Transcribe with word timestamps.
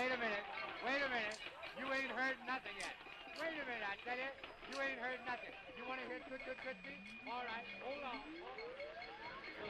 Wait 0.00 0.08
a 0.08 0.16
minute. 0.16 0.46
Wait 0.80 1.02
a 1.04 1.10
minute. 1.12 1.36
You 1.76 1.84
ain't 1.92 2.08
heard 2.16 2.40
nothing 2.48 2.72
yet. 2.80 2.96
Wait 3.36 3.52
a 3.52 3.64
minute, 3.68 3.84
I 3.84 4.00
tell 4.00 4.16
you. 4.16 4.32
You 4.72 4.80
ain't 4.80 4.96
heard 4.96 5.20
nothing. 5.28 5.52
You 5.76 5.84
want 5.84 6.00
to 6.00 6.08
hear 6.08 6.24
Toot 6.24 6.40
Toot 6.40 6.56
Tootsie? 6.64 6.96
All 7.28 7.44
right, 7.44 7.68
hold 7.84 8.00
on. 8.08 8.16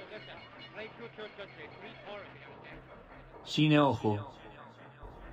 Listen. 0.06 0.38
Play 0.70 0.86
Toot 1.02 1.10
Toot 1.18 1.34
Tootsie. 1.34 1.66
Three 1.82 1.96
choruses, 2.06 2.46
okay? 2.62 2.78
Cine 3.42 3.78
Ojo. 3.80 4.30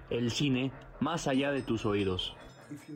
El 0.10 0.32
cine 0.32 0.72
más 1.00 1.28
allá 1.28 1.52
de 1.52 1.62
tus 1.62 1.86
oídos. 1.86 2.36
If 2.72 2.90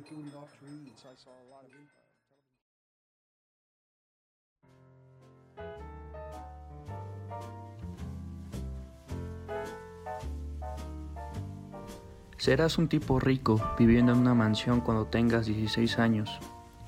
Serás 12.42 12.80
un 12.80 12.88
tipo 12.88 13.20
rico 13.20 13.62
viviendo 13.78 14.14
en 14.14 14.18
una 14.18 14.34
mansión 14.34 14.82
cuando 14.82 15.06
tengas 15.06 15.46
16 15.46 16.00
años, 16.00 16.40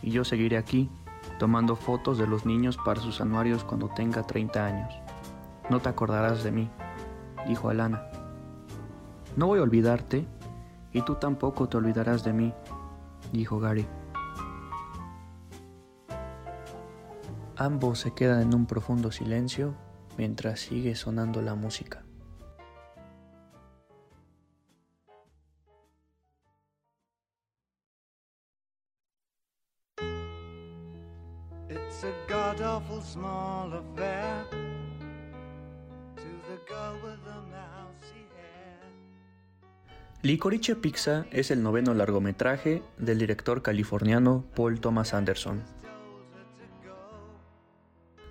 y 0.01 0.09
yo 0.09 0.23
seguiré 0.23 0.57
aquí, 0.57 0.89
tomando 1.37 1.75
fotos 1.75 2.17
de 2.17 2.25
los 2.25 2.47
niños 2.47 2.75
para 2.83 2.99
sus 2.99 3.21
anuarios 3.21 3.63
cuando 3.63 3.87
tenga 3.89 4.23
30 4.23 4.65
años. 4.65 4.91
No 5.69 5.79
te 5.79 5.89
acordarás 5.89 6.43
de 6.43 6.51
mí, 6.51 6.71
dijo 7.47 7.69
Alana. 7.69 8.01
No 9.35 9.45
voy 9.45 9.59
a 9.59 9.61
olvidarte, 9.61 10.25
y 10.91 11.03
tú 11.03 11.17
tampoco 11.17 11.69
te 11.69 11.77
olvidarás 11.77 12.23
de 12.23 12.33
mí, 12.33 12.51
dijo 13.31 13.59
Gary. 13.59 13.85
Ambos 17.57 17.99
se 17.99 18.11
quedan 18.15 18.41
en 18.41 18.55
un 18.55 18.65
profundo 18.65 19.11
silencio 19.11 19.75
mientras 20.17 20.61
sigue 20.61 20.95
sonando 20.95 21.43
la 21.43 21.53
música. 21.53 22.02
It's 31.73 32.03
a 32.03 32.13
god 32.29 32.61
awful 32.61 33.01
small 33.01 33.73
affair. 33.73 34.45
Licorice 40.21 40.75
Pizza 40.75 41.25
es 41.31 41.51
el 41.51 41.63
noveno 41.63 41.93
largometraje 41.93 42.81
del 42.97 43.19
director 43.19 43.61
californiano 43.61 44.45
Paul 44.55 44.79
Thomas 44.79 45.13
Anderson. 45.13 45.63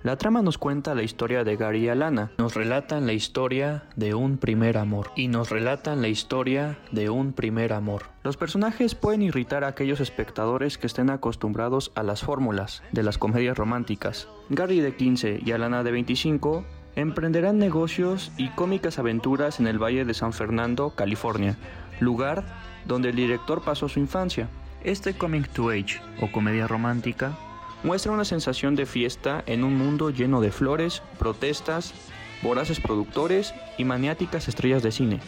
La 0.02 0.16
trama 0.16 0.42
nos 0.42 0.58
cuenta 0.58 0.96
la 0.96 1.04
historia 1.04 1.44
de 1.44 1.54
Gary 1.54 1.84
y 1.84 1.88
Alana, 1.88 2.32
nos 2.36 2.54
relatan 2.54 3.06
la 3.06 3.12
historia 3.12 3.84
de 3.94 4.14
un 4.14 4.36
primer 4.36 4.76
amor 4.76 5.12
y 5.14 5.28
nos 5.28 5.50
relatan 5.50 6.02
la 6.02 6.08
historia 6.08 6.76
de 6.90 7.08
un 7.08 7.32
primer 7.32 7.72
amor. 7.72 8.06
Los 8.24 8.36
personajes 8.36 8.96
pueden 8.96 9.22
irritar 9.22 9.62
a 9.62 9.68
aquellos 9.68 10.00
espectadores 10.00 10.76
que 10.76 10.88
estén 10.88 11.08
acostumbrados 11.08 11.92
a 11.94 12.02
las 12.02 12.22
fórmulas 12.22 12.82
de 12.90 13.04
las 13.04 13.16
comedias 13.16 13.56
románticas. 13.56 14.26
Gary 14.48 14.80
de 14.80 14.96
15 14.96 15.38
y 15.44 15.52
Alana 15.52 15.84
de 15.84 15.92
25 15.92 16.64
emprenderán 16.96 17.58
negocios 17.58 18.32
y 18.36 18.48
cómicas 18.48 18.98
aventuras 18.98 19.60
en 19.60 19.68
el 19.68 19.80
Valle 19.80 20.04
de 20.04 20.14
San 20.14 20.32
Fernando, 20.32 20.90
California, 20.96 21.56
lugar 22.00 22.44
donde 22.86 23.10
el 23.10 23.14
director 23.14 23.62
pasó 23.62 23.88
su 23.88 24.00
infancia. 24.00 24.48
Este 24.82 25.14
Coming 25.14 25.44
to 25.54 25.70
Age 25.70 26.00
o 26.20 26.32
comedia 26.32 26.66
romántica 26.66 27.38
muestra 27.82 28.12
una 28.12 28.24
sensación 28.24 28.74
de 28.76 28.86
fiesta 28.86 29.42
en 29.46 29.64
un 29.64 29.76
mundo 29.76 30.10
lleno 30.10 30.40
de 30.40 30.52
flores, 30.52 31.02
protestas, 31.18 31.94
voraces 32.42 32.80
productores 32.80 33.54
y 33.78 33.84
maniáticas 33.84 34.48
estrellas 34.48 34.82
de 34.82 34.92
cine. 34.92 35.20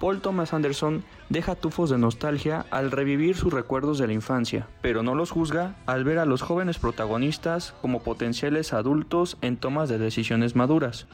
Paul 0.00 0.20
Thomas 0.20 0.52
Anderson 0.52 1.04
deja 1.30 1.54
tufos 1.54 1.88
de 1.88 1.96
nostalgia 1.96 2.66
al 2.70 2.90
revivir 2.90 3.34
sus 3.34 3.52
recuerdos 3.52 3.98
de 3.98 4.06
la 4.06 4.12
infancia, 4.12 4.68
pero 4.82 5.02
no 5.02 5.14
los 5.14 5.30
juzga 5.30 5.74
al 5.86 6.04
ver 6.04 6.18
a 6.18 6.26
los 6.26 6.42
jóvenes 6.42 6.78
protagonistas 6.78 7.74
como 7.80 8.02
potenciales 8.02 8.74
adultos 8.74 9.38
en 9.40 9.56
tomas 9.56 9.88
de 9.88 9.98
decisiones 9.98 10.54
maduras. 10.54 11.06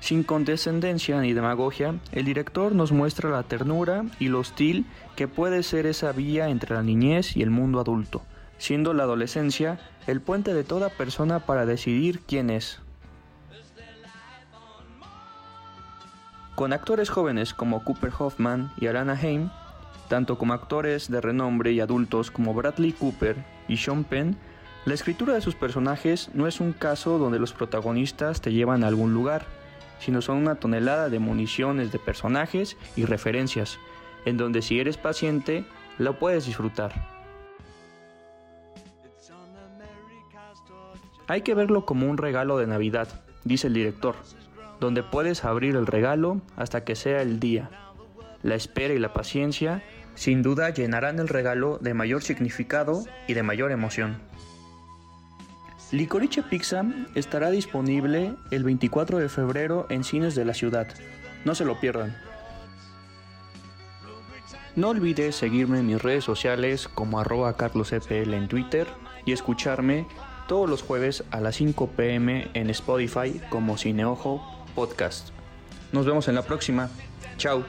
Sin 0.00 0.24
condescendencia 0.24 1.20
ni 1.20 1.32
demagogia, 1.32 1.94
el 2.12 2.24
director 2.24 2.74
nos 2.74 2.90
muestra 2.90 3.30
la 3.30 3.44
ternura 3.44 4.04
y 4.18 4.28
lo 4.28 4.40
hostil 4.40 4.86
que 5.14 5.28
puede 5.28 5.62
ser 5.62 5.86
esa 5.86 6.12
vía 6.12 6.48
entre 6.48 6.74
la 6.74 6.82
niñez 6.82 7.36
y 7.36 7.42
el 7.42 7.50
mundo 7.50 7.78
adulto, 7.78 8.22
siendo 8.62 8.94
la 8.94 9.02
adolescencia 9.02 9.80
el 10.06 10.20
puente 10.20 10.54
de 10.54 10.62
toda 10.62 10.88
persona 10.88 11.40
para 11.40 11.66
decidir 11.66 12.20
quién 12.20 12.48
es. 12.48 12.78
Con 16.54 16.72
actores 16.72 17.10
jóvenes 17.10 17.54
como 17.54 17.82
Cooper 17.82 18.12
Hoffman 18.16 18.70
y 18.76 18.86
Alana 18.86 19.14
Haim, 19.14 19.50
tanto 20.08 20.38
como 20.38 20.52
actores 20.52 21.10
de 21.10 21.20
renombre 21.20 21.72
y 21.72 21.80
adultos 21.80 22.30
como 22.30 22.54
Bradley 22.54 22.92
Cooper 22.92 23.44
y 23.66 23.78
Sean 23.78 24.04
Penn, 24.04 24.36
la 24.84 24.94
escritura 24.94 25.34
de 25.34 25.40
sus 25.40 25.56
personajes 25.56 26.30
no 26.32 26.46
es 26.46 26.60
un 26.60 26.72
caso 26.72 27.18
donde 27.18 27.40
los 27.40 27.52
protagonistas 27.52 28.40
te 28.40 28.52
llevan 28.52 28.84
a 28.84 28.86
algún 28.86 29.12
lugar, 29.12 29.44
sino 29.98 30.22
son 30.22 30.36
una 30.36 30.54
tonelada 30.54 31.08
de 31.08 31.18
municiones 31.18 31.90
de 31.90 31.98
personajes 31.98 32.76
y 32.94 33.06
referencias, 33.06 33.80
en 34.24 34.36
donde 34.36 34.62
si 34.62 34.78
eres 34.78 34.98
paciente, 34.98 35.64
lo 35.98 36.20
puedes 36.20 36.46
disfrutar. 36.46 37.11
Hay 41.32 41.40
que 41.40 41.54
verlo 41.54 41.86
como 41.86 42.10
un 42.10 42.18
regalo 42.18 42.58
de 42.58 42.66
Navidad, 42.66 43.08
dice 43.44 43.68
el 43.68 43.72
director, 43.72 44.16
donde 44.80 45.02
puedes 45.02 45.46
abrir 45.46 45.76
el 45.76 45.86
regalo 45.86 46.42
hasta 46.56 46.84
que 46.84 46.94
sea 46.94 47.22
el 47.22 47.40
día. 47.40 47.70
La 48.42 48.54
espera 48.54 48.92
y 48.92 48.98
la 48.98 49.14
paciencia 49.14 49.82
sin 50.14 50.42
duda 50.42 50.68
llenarán 50.68 51.18
el 51.20 51.28
regalo 51.28 51.78
de 51.78 51.94
mayor 51.94 52.22
significado 52.22 53.02
y 53.28 53.32
de 53.32 53.42
mayor 53.42 53.72
emoción. 53.72 54.18
Licorice 55.90 56.42
Pizza 56.42 56.84
estará 57.14 57.50
disponible 57.50 58.34
el 58.50 58.62
24 58.62 59.16
de 59.16 59.30
febrero 59.30 59.86
en 59.88 60.04
cines 60.04 60.34
de 60.34 60.44
la 60.44 60.52
ciudad. 60.52 60.88
No 61.46 61.54
se 61.54 61.64
lo 61.64 61.80
pierdan. 61.80 62.14
No 64.76 64.90
olvides 64.90 65.34
seguirme 65.34 65.78
en 65.78 65.86
mis 65.86 66.02
redes 66.02 66.24
sociales 66.24 66.88
como 66.88 67.18
arroba 67.18 67.56
en 67.58 68.48
Twitter 68.48 68.86
y 69.24 69.32
escucharme 69.32 70.06
todos 70.46 70.68
los 70.68 70.82
jueves 70.82 71.24
a 71.30 71.40
las 71.40 71.56
5 71.56 71.88
pm 71.88 72.48
en 72.54 72.70
Spotify 72.70 73.40
como 73.50 73.76
Cineojo 73.76 74.42
Podcast. 74.74 75.30
Nos 75.92 76.06
vemos 76.06 76.28
en 76.28 76.34
la 76.34 76.42
próxima. 76.42 76.88
Chao. 77.36 77.64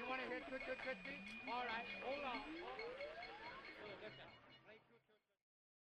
You 0.00 0.08
want 0.08 0.22
to 0.22 0.28
hear 0.28 0.40
Toot 0.48 0.64
Toot 0.64 0.78
Tootsie? 0.80 1.18
All 1.52 1.60
right, 1.68 1.84
hold 2.00 2.24
on. 2.24 2.40
Hold 2.40 4.00
on. 4.00 4.39